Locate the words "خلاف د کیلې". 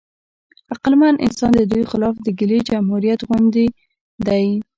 1.91-2.59